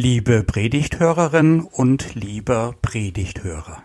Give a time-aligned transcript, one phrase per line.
[0.00, 3.82] Liebe Predigthörerin und lieber Predigthörer.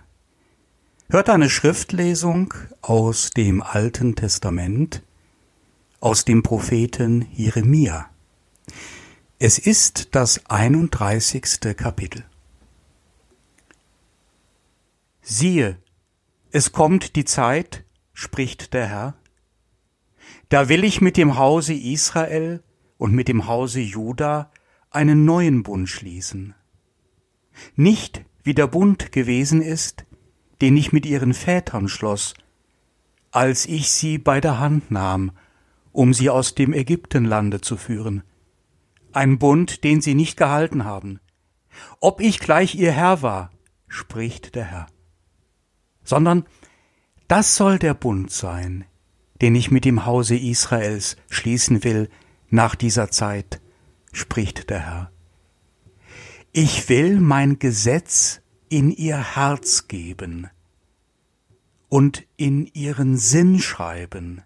[1.09, 5.01] Hört eine Schriftlesung aus dem Alten Testament,
[6.01, 8.11] aus dem Propheten Jeremia.
[9.39, 11.75] Es ist das 31.
[11.75, 12.23] Kapitel.
[15.23, 15.79] Siehe,
[16.51, 19.13] es kommt die Zeit, spricht der Herr,
[20.49, 22.61] da will ich mit dem Hause Israel
[22.99, 24.51] und mit dem Hause Juda
[24.93, 26.55] einen neuen Bund schließen.
[27.75, 30.05] Nicht wie der Bund gewesen ist,
[30.61, 32.33] den ich mit ihren Vätern schloss,
[33.31, 35.31] als ich sie bei der Hand nahm,
[35.91, 38.23] um sie aus dem Ägyptenlande zu führen.
[39.11, 41.19] Ein Bund, den sie nicht gehalten haben.
[41.99, 43.51] Ob ich gleich ihr Herr war,
[43.87, 44.87] spricht der Herr.
[46.03, 46.45] Sondern
[47.27, 48.85] das soll der Bund sein,
[49.41, 52.09] den ich mit dem Hause Israels schließen will
[52.49, 53.61] nach dieser Zeit,
[54.13, 55.11] spricht der Herr.
[56.53, 60.49] Ich will mein Gesetz in ihr Herz geben
[61.89, 64.41] und in ihren Sinn schreiben.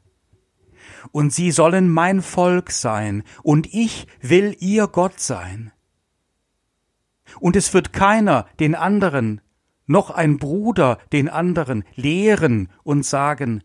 [1.12, 5.72] Und sie sollen mein Volk sein, und ich will ihr Gott sein.
[7.40, 9.42] Und es wird keiner den anderen,
[9.86, 13.64] noch ein Bruder den anderen lehren und sagen,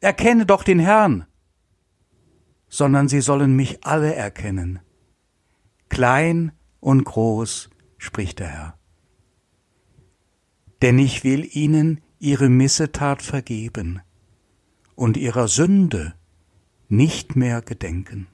[0.00, 1.26] erkenne doch den Herrn,
[2.68, 4.78] sondern sie sollen mich alle erkennen,
[5.90, 8.78] klein und groß, spricht der Herr.
[10.80, 14.00] Denn ich will ihnen ihre Missetat vergeben
[14.94, 16.14] und ihrer Sünde
[16.88, 18.26] nicht mehr gedenken.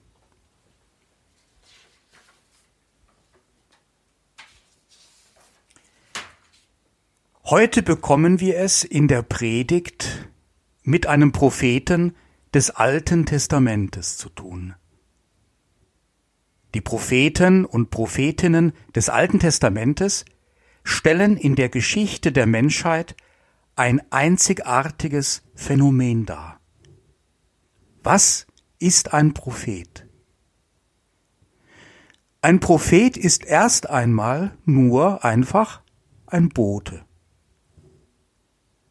[7.45, 10.29] Heute bekommen wir es in der Predigt
[10.83, 12.17] mit einem Propheten
[12.53, 14.75] des Alten Testamentes zu tun.
[16.77, 20.27] Die Propheten und Prophetinnen des Alten Testamentes
[20.85, 23.17] stellen in der Geschichte der Menschheit
[23.77, 26.61] ein einzigartiges Phänomen dar.
[28.03, 28.47] Was
[28.79, 30.07] ist ein Prophet?
[32.43, 35.81] Ein Prophet ist erst einmal nur einfach
[36.27, 37.07] ein Bote.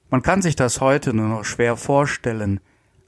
[0.09, 2.61] Man kann sich das heute nur noch schwer vorstellen,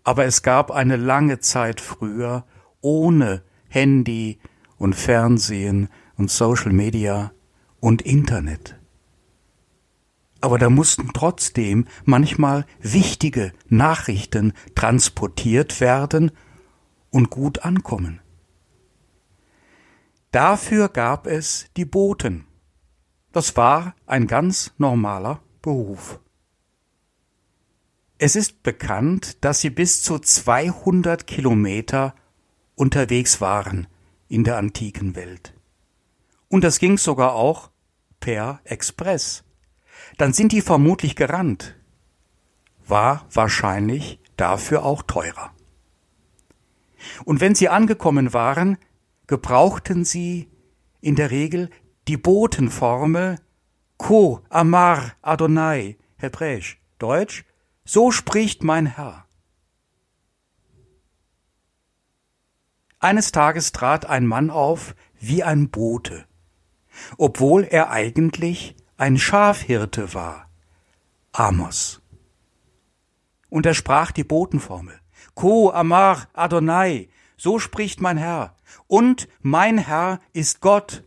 [0.04, 2.46] aber es gab eine lange Zeit früher
[2.82, 4.40] ohne Handy,
[4.78, 7.32] und Fernsehen und Social Media
[7.80, 8.76] und Internet.
[10.40, 16.32] Aber da mussten trotzdem manchmal wichtige Nachrichten transportiert werden
[17.10, 18.22] und gut ankommen.
[20.32, 22.46] Dafür gab es die Boten.
[23.32, 26.20] Das war ein ganz normaler Beruf.
[28.20, 32.16] Es ist bekannt, dass sie bis zu 200 Kilometer
[32.76, 33.88] unterwegs waren
[34.28, 35.54] in der antiken Welt.
[36.50, 37.70] Und das ging sogar auch
[38.20, 39.44] per Express.
[40.18, 41.76] Dann sind die vermutlich gerannt.
[42.88, 45.52] War wahrscheinlich dafür auch teurer.
[47.26, 48.78] Und wenn sie angekommen waren,
[49.28, 50.48] gebrauchten sie
[51.02, 51.70] in der Regel
[52.08, 53.40] die Botenformel
[53.98, 57.46] Ko Amar Adonai, Hebräisch, Deutsch,
[57.84, 59.27] so spricht mein Herr.
[63.00, 66.26] Eines Tages trat ein Mann auf wie ein Bote,
[67.18, 70.50] obwohl er eigentlich ein Schafhirte war,
[71.32, 72.02] Amos.
[73.50, 75.00] Und er sprach die Botenformel,
[75.36, 78.56] Ko Amar Adonai, so spricht mein Herr,
[78.88, 81.04] und mein Herr ist Gott.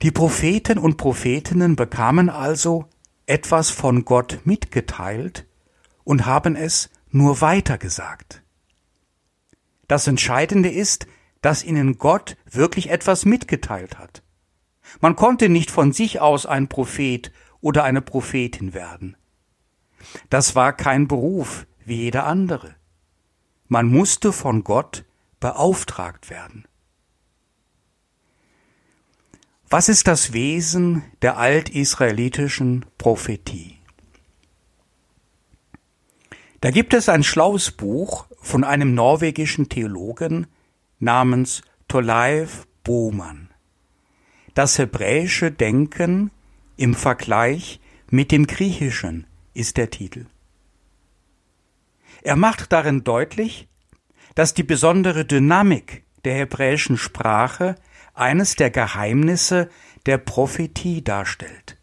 [0.00, 2.88] Die Propheten und Prophetinnen bekamen also
[3.26, 5.46] etwas von Gott mitgeteilt
[6.04, 8.42] und haben es nur weitergesagt.
[9.88, 11.06] Das Entscheidende ist,
[11.40, 14.22] dass ihnen Gott wirklich etwas mitgeteilt hat.
[15.00, 19.16] Man konnte nicht von sich aus ein Prophet oder eine Prophetin werden.
[20.30, 22.76] Das war kein Beruf wie jeder andere.
[23.66, 25.04] Man musste von Gott
[25.40, 26.66] beauftragt werden.
[29.70, 33.76] Was ist das Wesen der altisraelitischen Prophetie?
[36.60, 40.46] Da gibt es ein schlaues Buch von einem norwegischen Theologen
[40.98, 43.50] namens Torleif Bohmann.
[44.54, 46.30] Das hebräische Denken
[46.78, 47.78] im Vergleich
[48.08, 50.24] mit dem griechischen ist der Titel.
[52.22, 53.68] Er macht darin deutlich,
[54.34, 57.74] dass die besondere Dynamik der hebräischen Sprache
[58.14, 59.68] eines der Geheimnisse
[60.06, 61.76] der Prophetie darstellt.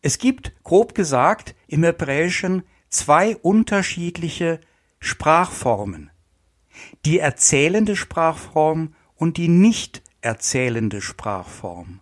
[0.00, 4.60] Es gibt, grob gesagt, im Hebräischen zwei unterschiedliche
[5.00, 6.10] Sprachformen,
[7.04, 12.00] die erzählende Sprachform und die nicht erzählende Sprachform.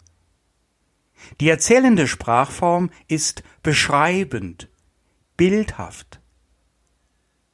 [1.41, 4.69] Die erzählende Sprachform ist beschreibend,
[5.37, 6.21] bildhaft,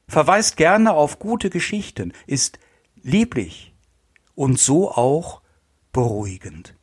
[0.07, 2.59] verweist gerne auf gute Geschichten, ist
[2.95, 3.73] lieblich
[4.35, 5.41] und so auch
[5.93, 6.75] beruhigend.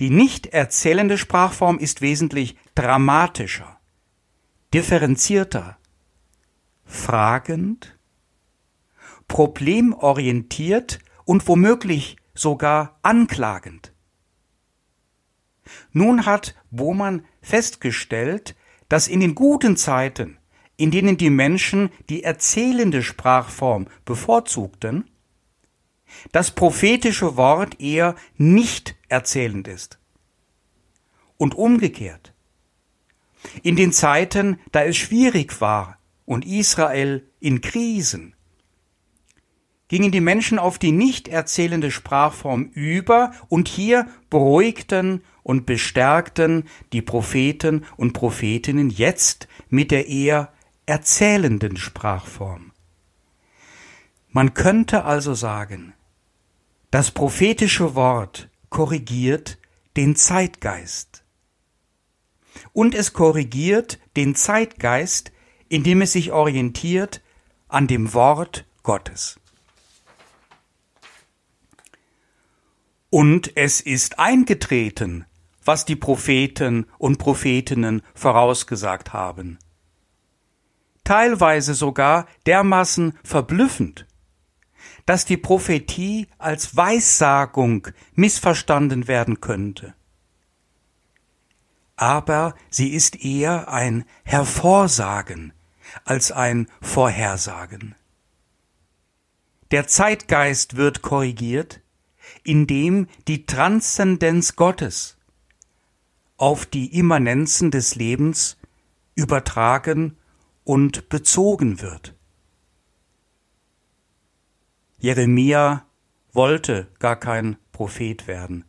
[0.00, 3.78] Die nicht erzählende Sprachform ist wesentlich dramatischer,
[4.74, 5.76] differenzierter,
[6.84, 7.98] fragend,
[9.28, 13.92] problemorientiert und womöglich sogar anklagend.
[15.92, 18.56] Nun hat Bohmann festgestellt,
[18.88, 20.38] dass in den guten Zeiten,
[20.76, 25.08] in denen die Menschen die erzählende Sprachform bevorzugten,
[26.30, 29.98] das prophetische Wort eher nicht erzählend ist.
[31.36, 32.31] Und umgekehrt.
[33.62, 38.34] In den Zeiten, da es schwierig war und Israel in Krisen,
[39.88, 47.02] gingen die Menschen auf die nicht erzählende Sprachform über und hier beruhigten und bestärkten die
[47.02, 50.50] Propheten und Prophetinnen jetzt mit der eher
[50.86, 52.72] erzählenden Sprachform.
[54.30, 55.92] Man könnte also sagen,
[56.90, 59.58] das prophetische Wort korrigiert
[59.98, 61.11] den Zeitgeist.
[62.72, 65.32] Und es korrigiert den Zeitgeist,
[65.68, 67.22] indem es sich orientiert
[67.68, 69.40] an dem Wort Gottes.
[73.10, 75.26] Und es ist eingetreten,
[75.64, 79.58] was die Propheten und Prophetinnen vorausgesagt haben.
[81.04, 84.06] Teilweise sogar dermaßen verblüffend,
[85.04, 89.94] dass die Prophetie als Weissagung missverstanden werden könnte.
[92.02, 95.52] Aber sie ist eher ein Hervorsagen
[96.04, 97.94] als ein Vorhersagen.
[99.70, 101.80] Der Zeitgeist wird korrigiert,
[102.42, 105.16] indem die Transzendenz Gottes
[106.38, 108.56] auf die Immanenzen des Lebens
[109.14, 110.16] übertragen
[110.64, 112.16] und bezogen wird.
[114.98, 115.86] Jeremia
[116.32, 118.64] wollte gar kein Prophet werden.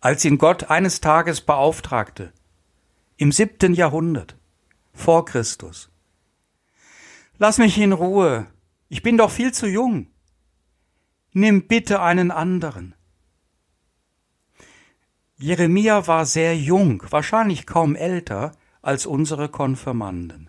[0.00, 2.32] Als ihn Gott eines Tages beauftragte,
[3.18, 4.34] im siebten Jahrhundert
[4.94, 5.90] vor Christus.
[7.36, 8.46] Lass mich in Ruhe,
[8.88, 10.06] ich bin doch viel zu jung.
[11.32, 12.94] Nimm bitte einen anderen.
[15.36, 20.48] Jeremia war sehr jung, wahrscheinlich kaum älter als unsere Konfirmanden.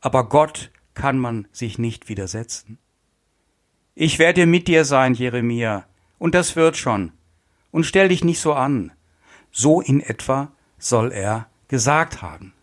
[0.00, 2.78] Aber Gott kann man sich nicht widersetzen.
[3.94, 5.86] Ich werde mit dir sein, Jeremia,
[6.18, 7.12] und das wird schon.
[7.76, 8.90] Und stell dich nicht so an.
[9.52, 12.54] So in etwa soll er gesagt haben.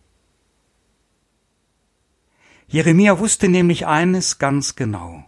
[2.66, 5.24] Jeremia wusste nämlich eines ganz genau.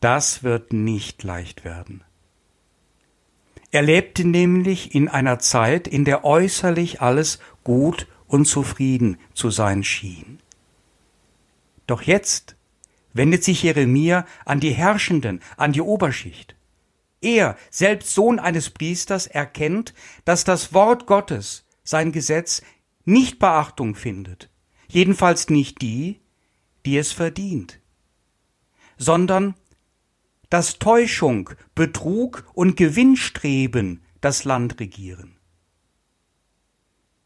[0.00, 2.02] Das wird nicht leicht werden.
[3.70, 9.84] Er lebte nämlich in einer Zeit, in der äußerlich alles gut und zufrieden zu sein
[9.84, 10.40] schien.
[11.86, 12.56] Doch jetzt
[13.12, 16.56] wendet sich Jeremia an die Herrschenden, an die Oberschicht.
[17.20, 19.94] Er, selbst Sohn eines Priesters, erkennt,
[20.24, 22.62] dass das Wort Gottes, sein Gesetz,
[23.04, 24.50] nicht Beachtung findet,
[24.88, 26.20] jedenfalls nicht die,
[26.84, 27.80] die es verdient,
[28.96, 29.54] sondern
[30.50, 35.38] dass Täuschung, Betrug und Gewinnstreben das Land regieren.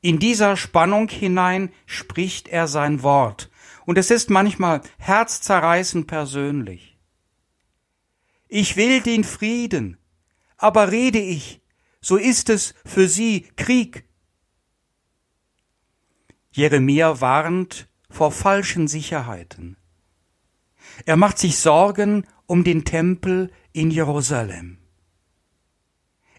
[0.00, 3.50] In dieser Spannung hinein spricht er sein Wort,
[3.84, 6.91] und es ist manchmal herzzerreißend persönlich.
[8.54, 9.97] Ich will den Frieden,
[10.59, 11.62] aber rede ich,
[12.02, 14.04] so ist es für sie Krieg.
[16.50, 19.78] Jeremia warnt vor falschen Sicherheiten.
[21.06, 24.76] Er macht sich Sorgen um den Tempel in Jerusalem.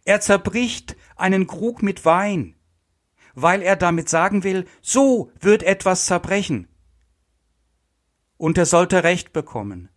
[0.05, 2.53] Er zerbricht einen Krug mit Wein,
[3.33, 6.67] weil er damit sagen will, so wird etwas zerbrechen
[8.37, 9.89] und er sollte Recht bekommen.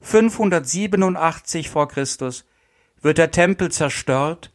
[0.00, 2.44] 587 vor Christus
[3.00, 4.52] wird der Tempel zerstört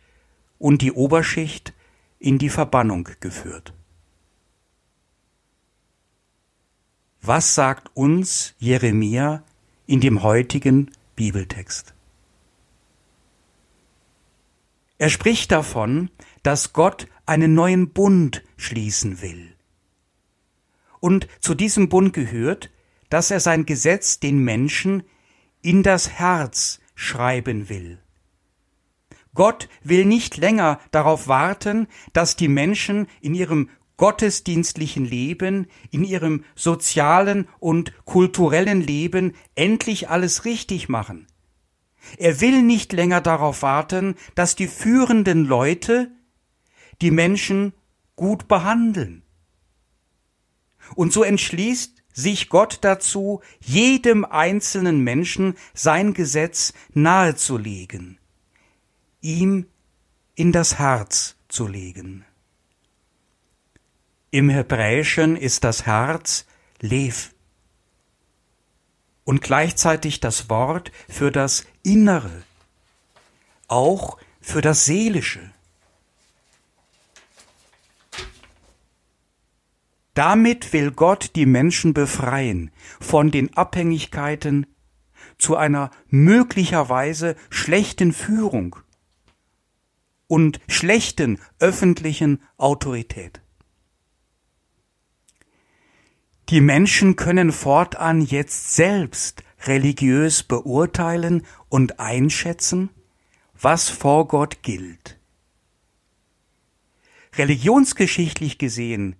[0.59, 1.73] und die Oberschicht
[2.19, 3.73] in die Verbannung geführt.
[7.21, 9.43] Was sagt uns Jeremia
[9.87, 11.93] in dem heutigen Bibeltext?
[14.97, 16.09] Er spricht davon,
[16.43, 19.55] dass Gott einen neuen Bund schließen will.
[20.99, 22.71] Und zu diesem Bund gehört,
[23.09, 25.03] dass er sein Gesetz den Menschen
[25.63, 27.97] in das Herz schreiben will.
[29.33, 36.43] Gott will nicht länger darauf warten, dass die Menschen in ihrem gottesdienstlichen Leben, in ihrem
[36.55, 41.27] sozialen und kulturellen Leben endlich alles richtig machen.
[42.17, 46.11] Er will nicht länger darauf warten, dass die führenden Leute
[47.01, 47.73] die Menschen
[48.15, 49.23] gut behandeln.
[50.95, 58.19] Und so entschließt sich Gott dazu, jedem einzelnen Menschen sein Gesetz nahezulegen,
[59.21, 59.67] ihm
[60.35, 62.25] in das Herz zu legen.
[64.31, 66.45] Im Hebräischen ist das Herz
[66.79, 67.33] Lev
[69.23, 72.43] und gleichzeitig das Wort für das Innere,
[73.67, 75.51] auch für das Seelische.
[80.13, 84.67] Damit will Gott die Menschen befreien von den Abhängigkeiten
[85.39, 88.75] zu einer möglicherweise schlechten Führung
[90.27, 93.41] und schlechten öffentlichen Autorität.
[96.49, 102.89] Die Menschen können fortan jetzt selbst religiös beurteilen und einschätzen,
[103.59, 105.17] was vor Gott gilt.
[107.35, 109.15] Religionsgeschichtlich gesehen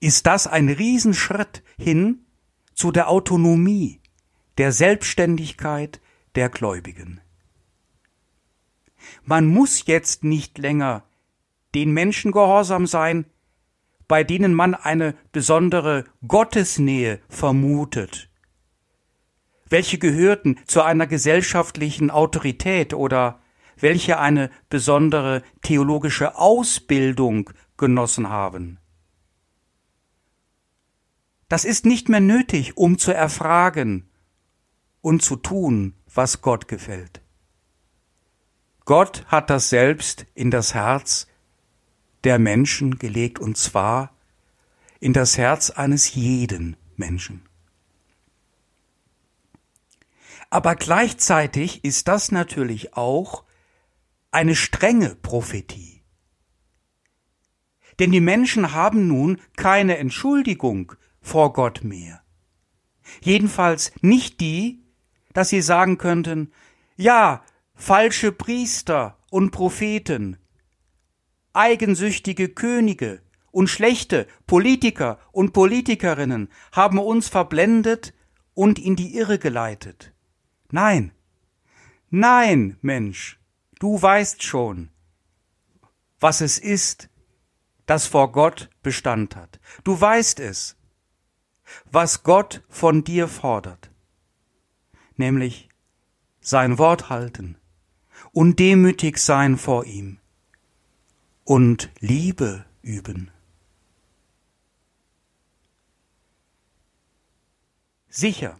[0.00, 2.26] ist das ein Riesenschritt hin
[2.74, 4.00] zu der Autonomie,
[4.58, 6.00] der Selbstständigkeit
[6.34, 7.20] der Gläubigen.
[9.24, 11.04] Man muss jetzt nicht länger
[11.74, 13.26] den Menschen gehorsam sein,
[14.06, 18.30] bei denen man eine besondere Gottesnähe vermutet.
[19.68, 23.40] Welche gehörten zu einer gesellschaftlichen Autorität oder
[23.76, 28.78] welche eine besondere theologische Ausbildung genossen haben.
[31.48, 34.08] Das ist nicht mehr nötig, um zu erfragen
[35.00, 37.22] und zu tun, was Gott gefällt.
[38.84, 41.26] Gott hat das selbst in das Herz
[42.24, 44.14] der Menschen gelegt, und zwar
[45.00, 47.42] in das Herz eines jeden Menschen.
[50.50, 53.44] Aber gleichzeitig ist das natürlich auch
[54.30, 56.02] eine strenge Prophetie.
[57.98, 60.94] Denn die Menschen haben nun keine Entschuldigung
[61.28, 62.22] vor Gott mehr.
[63.20, 64.82] Jedenfalls nicht die,
[65.32, 66.52] dass sie sagen könnten,
[66.96, 67.42] ja,
[67.74, 70.38] falsche Priester und Propheten
[71.52, 73.20] eigensüchtige Könige
[73.50, 78.14] und schlechte Politiker und Politikerinnen haben uns verblendet
[78.54, 80.12] und in die Irre geleitet.
[80.70, 81.12] Nein,
[82.10, 83.40] nein, Mensch,
[83.80, 84.90] du weißt schon,
[86.20, 87.08] was es ist,
[87.86, 89.58] das vor Gott Bestand hat.
[89.82, 90.77] Du weißt es,
[91.90, 93.90] was Gott von dir fordert,
[95.16, 95.68] nämlich
[96.40, 97.56] sein Wort halten
[98.32, 100.18] und demütig sein vor ihm
[101.44, 103.30] und Liebe üben.
[108.08, 108.58] Sicher,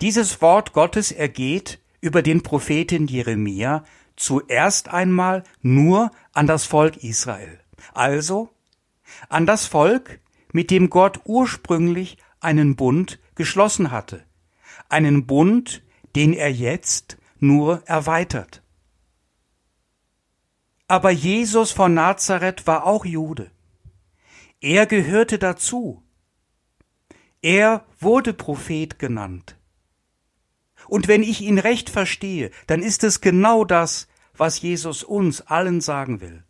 [0.00, 3.84] dieses Wort Gottes ergeht über den Propheten Jeremia
[4.16, 7.60] zuerst einmal nur an das Volk Israel,
[7.94, 8.50] also
[9.28, 10.20] an das Volk,
[10.52, 14.24] mit dem Gott ursprünglich einen Bund geschlossen hatte,
[14.88, 15.82] einen Bund,
[16.14, 18.62] den er jetzt nur erweitert.
[20.86, 23.50] Aber Jesus von Nazareth war auch Jude.
[24.60, 26.02] Er gehörte dazu.
[27.42, 29.56] Er wurde Prophet genannt.
[30.86, 35.80] Und wenn ich ihn recht verstehe, dann ist es genau das, was Jesus uns allen
[35.80, 36.44] sagen will.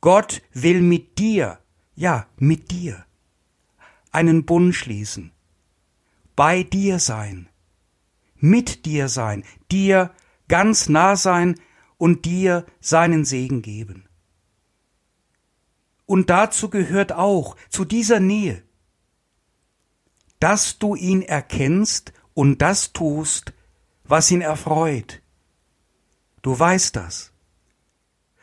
[0.00, 1.58] Gott will mit dir,
[1.94, 3.04] ja, mit dir,
[4.12, 5.32] einen Bund schließen,
[6.36, 7.48] bei dir sein,
[8.36, 10.12] mit dir sein, dir
[10.48, 11.56] ganz nah sein,
[12.02, 14.08] und dir seinen Segen geben.
[16.04, 18.64] Und dazu gehört auch, zu dieser Nähe,
[20.40, 23.52] dass du ihn erkennst und das tust,
[24.02, 25.22] was ihn erfreut.
[26.42, 27.32] Du weißt das.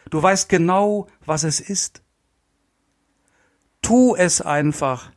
[0.10, 2.02] Du weißt genau, was es ist.
[3.82, 5.12] Tu es einfach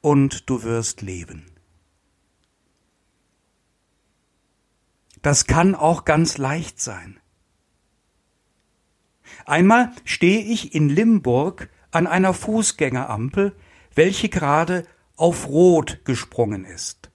[0.00, 1.46] und du wirst leben.
[5.22, 7.18] Das kann auch ganz leicht sein.
[9.44, 13.54] Einmal stehe ich in Limburg an einer Fußgängerampel,
[13.94, 14.86] welche gerade
[15.16, 17.10] auf Rot gesprungen ist.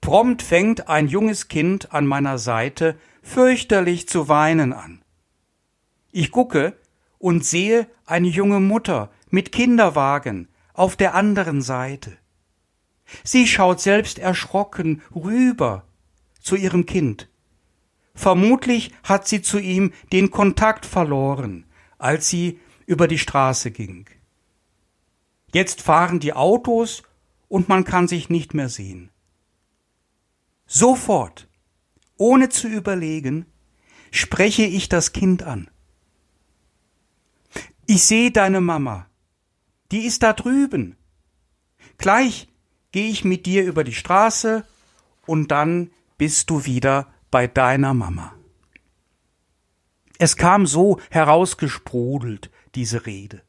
[0.00, 5.02] Prompt fängt ein junges Kind an meiner Seite fürchterlich zu weinen an.
[6.10, 6.76] Ich gucke
[7.18, 12.16] und sehe eine junge Mutter mit Kinderwagen auf der anderen Seite.
[13.24, 15.84] Sie schaut selbst erschrocken rüber
[16.40, 17.30] zu ihrem Kind
[18.14, 21.64] Vermutlich hat sie zu ihm den Kontakt verloren,
[21.98, 24.08] als sie über die Straße ging.
[25.54, 27.02] Jetzt fahren die Autos
[27.48, 29.10] und man kann sich nicht mehr sehen.
[30.66, 31.48] Sofort,
[32.16, 33.46] ohne zu überlegen,
[34.10, 35.70] spreche ich das Kind an.
[37.86, 39.06] Ich sehe deine Mama.
[39.92, 40.96] Die ist da drüben.
[41.98, 42.48] Gleich
[42.92, 44.64] gehe ich mit dir über die Straße
[45.26, 48.34] und dann bist du wieder bei deiner Mama.
[50.18, 53.42] Es kam so herausgesprudelt, diese Rede.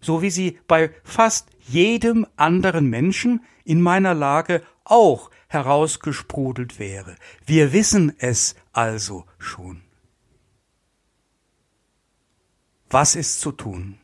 [0.00, 7.16] So wie sie bei fast jedem anderen Menschen in meiner Lage auch herausgesprudelt wäre.
[7.46, 9.80] Wir wissen es also schon.
[12.90, 13.98] Was ist zu tun?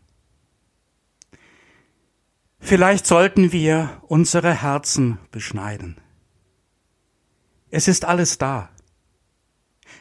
[2.61, 5.97] Vielleicht sollten wir unsere Herzen beschneiden.
[7.71, 8.71] Es ist alles da.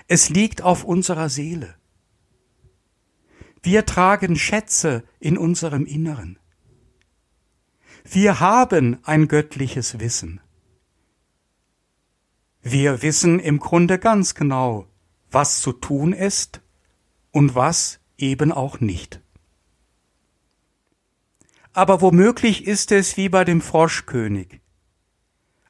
[0.07, 1.75] Es liegt auf unserer Seele.
[3.63, 6.37] Wir tragen Schätze in unserem Inneren.
[8.03, 10.41] Wir haben ein göttliches Wissen.
[12.61, 14.87] Wir wissen im Grunde ganz genau,
[15.31, 16.61] was zu tun ist
[17.31, 19.21] und was eben auch nicht.
[21.73, 24.59] Aber womöglich ist es wie bei dem Froschkönig,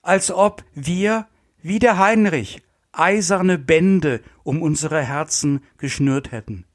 [0.02, 1.28] als ob wir,
[1.62, 6.66] wie der Heinrich, eiserne Bände um unsere Herzen geschnürt hätten.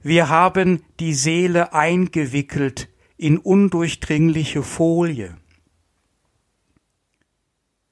[0.00, 5.36] Wir haben die Seele eingewickelt in undurchdringliche Folie.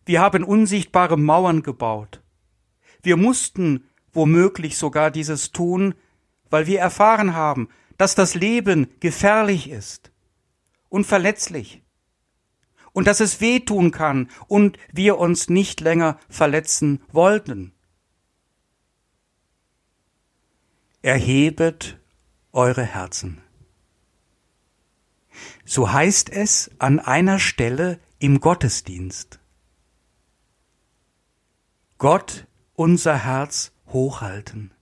[0.05, 2.21] Wir haben unsichtbare Mauern gebaut.
[3.03, 5.95] Wir mussten womöglich sogar dieses tun,
[6.51, 7.69] weil wir erfahren haben,
[8.03, 10.11] dass das Leben gefährlich ist
[10.89, 11.85] und verletzlich
[12.91, 17.73] und dass es wehtun kann und wir uns nicht länger verletzen wollten.
[21.01, 22.01] Erhebet
[22.51, 23.41] eure Herzen.
[25.65, 29.39] So heißt es an einer Stelle im Gottesdienst.
[31.99, 34.75] Gott unser Herz hochhalten,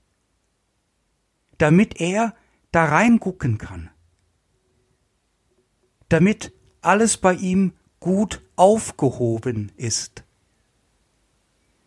[1.59, 2.35] damit er
[2.73, 3.91] da reingucken kann,
[6.09, 10.25] damit alles bei ihm gut aufgehoben ist.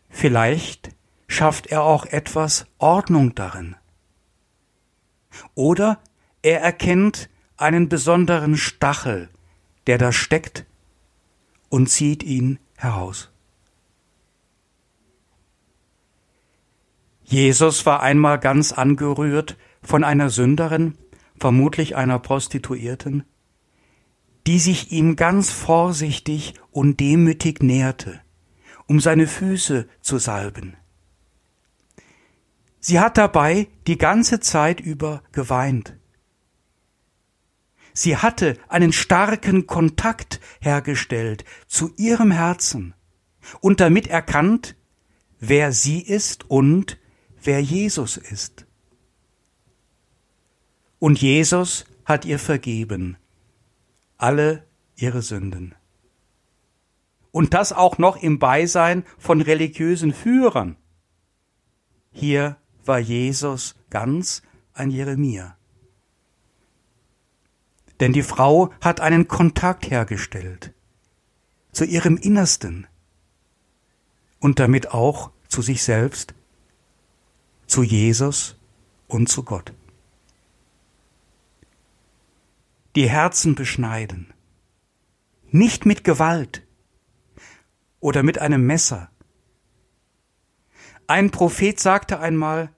[0.10, 0.96] Vielleicht
[1.28, 3.76] schafft er auch etwas Ordnung darin.
[5.56, 6.00] Oder
[6.44, 9.30] er erkennt einen besonderen Stachel,
[9.88, 10.66] der da steckt,
[11.70, 13.32] und zieht ihn heraus.
[17.24, 20.98] Jesus war einmal ganz angerührt von einer Sünderin,
[21.38, 23.24] vermutlich einer Prostituierten,
[24.48, 28.22] die sich ihm ganz vorsichtig und demütig näherte,
[28.88, 30.76] um seine Füße zu salben.
[32.80, 35.96] Sie hat dabei die ganze Zeit über geweint.
[37.94, 42.94] Sie hatte einen starken Kontakt hergestellt zu ihrem Herzen
[43.62, 44.76] und damit erkannt,
[45.40, 46.98] wer sie ist und
[47.42, 48.66] wer Jesus ist.
[51.04, 53.18] Und Jesus hat ihr vergeben
[54.18, 55.76] alle ihre Sünden.
[57.34, 60.78] Und das auch noch im Beisein von religiösen Führern.
[62.14, 65.58] Hier war Jesus ganz ein Jeremia.
[68.00, 70.72] Denn die Frau hat einen Kontakt hergestellt
[71.74, 72.88] zu ihrem Innersten
[74.40, 76.34] und damit auch zu sich selbst,
[77.68, 78.56] zu Jesus
[79.10, 79.74] und zu Gott.
[82.96, 84.34] Die Herzen beschneiden.
[85.50, 86.66] Nicht mit Gewalt
[88.00, 89.10] oder mit einem Messer.
[91.08, 92.74] Ein Prophet sagte einmal,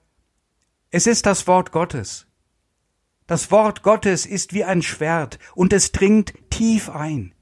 [0.90, 2.26] es ist das Wort Gottes.
[3.26, 7.34] Das Wort Gottes ist wie ein Schwert und es dringt tief ein.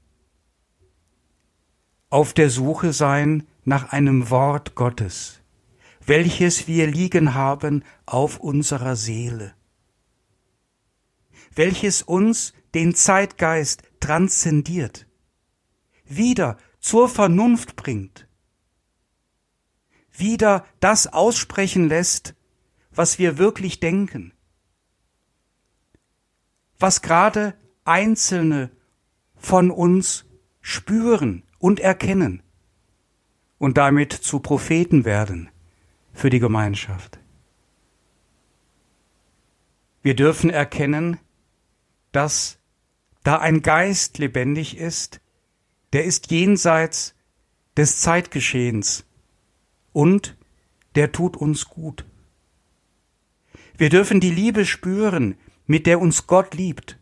[2.09, 5.41] Auf der Suche sein nach einem Wort Gottes,
[6.05, 9.53] welches wir liegen haben auf unserer Seele,
[11.53, 15.07] welches uns den Zeitgeist transzendiert,
[16.03, 18.27] wieder zur Vernunft bringt,
[20.11, 22.35] wieder das aussprechen lässt,
[22.91, 24.33] was wir wirklich denken,
[26.77, 28.69] was gerade Einzelne
[29.35, 30.25] von uns
[30.61, 32.43] spüren und erkennen
[33.57, 35.49] und damit zu Propheten werden
[36.13, 37.19] für die Gemeinschaft.
[40.01, 41.19] Wir dürfen erkennen,
[42.11, 42.59] dass
[43.25, 45.19] da ein Geist lebendig ist,
[45.91, 47.15] der ist jenseits
[47.75, 49.03] des Zeitgeschehens
[49.91, 50.37] und
[50.95, 52.05] der tut uns gut.
[53.77, 55.35] Wir dürfen die Liebe spüren,
[55.65, 56.97] mit der uns Gott liebt.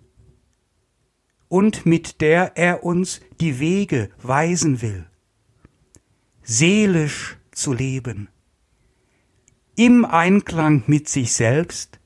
[1.49, 5.05] und mit der er uns die Wege weisen will.
[6.41, 8.27] Seelisch zu leben,
[9.75, 11.99] im Einklang mit sich selbst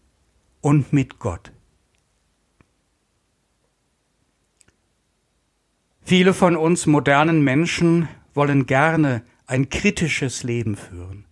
[0.60, 1.54] und mit Gott.
[6.10, 11.26] Viele von uns modernen Menschen wollen gerne ein kritisches Leben führen.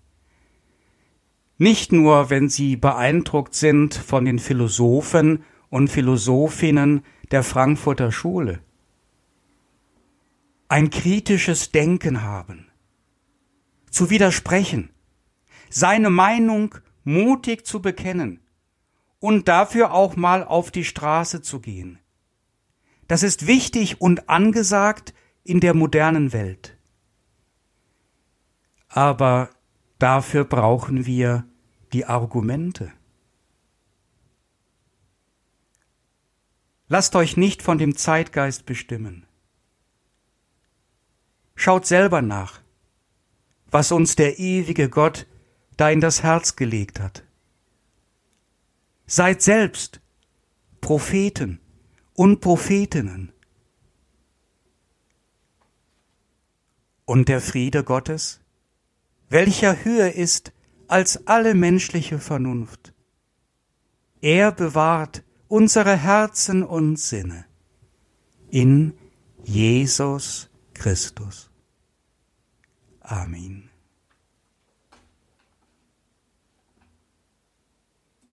[1.57, 8.59] Nicht nur, wenn sie beeindruckt sind von den Philosophen und Philosophinnen der Frankfurter Schule.
[10.67, 12.67] Ein kritisches Denken haben,
[13.89, 14.89] zu widersprechen,
[15.69, 18.41] seine Meinung mutig zu bekennen
[19.19, 21.97] und dafür auch mal auf die Straße zu gehen.
[23.07, 25.13] Das ist wichtig und angesagt
[25.43, 26.75] in der modernen Welt.
[28.87, 29.49] Aber
[29.99, 31.45] dafür brauchen wir
[31.93, 32.91] die Argumente.
[36.87, 39.25] Lasst euch nicht von dem Zeitgeist bestimmen.
[41.55, 42.61] Schaut selber nach,
[43.71, 45.25] was uns der ewige Gott
[45.77, 47.23] da in das Herz gelegt hat.
[49.07, 49.99] Seid selbst
[50.81, 51.59] Propheten
[52.15, 53.31] und Prophetinnen.
[57.05, 58.41] Und der Friede Gottes,
[59.29, 60.51] welcher höher ist
[60.87, 62.93] als alle menschliche Vernunft.
[64.21, 67.45] Er bewahrt unsere Herzen und Sinne
[68.49, 68.93] in
[69.43, 71.51] Jesus Christus.
[73.01, 73.69] Amen.